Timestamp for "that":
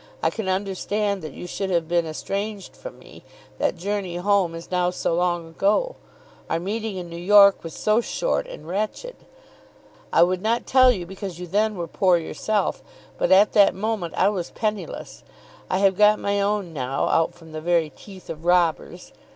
1.21-1.31, 3.59-3.77, 13.53-13.75